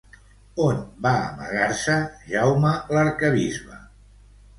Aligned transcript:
On 0.67 0.77
va 1.05 1.11
amagar-se, 1.25 1.97
Jaume 2.31 2.71
l'arquebisbe? 2.97 3.79